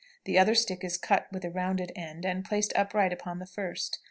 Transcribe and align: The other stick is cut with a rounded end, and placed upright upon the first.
The 0.25 0.39
other 0.39 0.55
stick 0.55 0.83
is 0.83 0.97
cut 0.97 1.27
with 1.31 1.45
a 1.45 1.51
rounded 1.51 1.91
end, 1.95 2.25
and 2.25 2.43
placed 2.43 2.73
upright 2.75 3.13
upon 3.13 3.37
the 3.37 3.45
first. 3.45 3.99